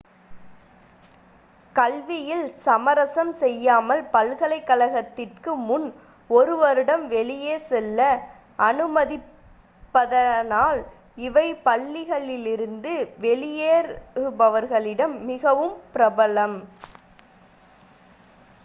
கல்வியில் 1.75 2.45
சமரசம் 2.63 3.33
செய்யாமல் 3.39 4.01
பல்கலைக்கழகத்திற்கு 4.13 5.51
முன் 5.67 5.85
ஒரு 6.29 6.55
வருடம் 6.61 7.05
வெளியே 7.13 7.57
செல்ல 7.65 7.99
அனுமதிப்பதனால் 8.69 9.21
இவை 11.21 11.47
பள்ளியிலிருந்து 11.63 12.95
வெளியேறுபவர்களிடம் 13.21 13.95
மிகவும் 15.25 15.77
பிரபலம் 15.93 16.57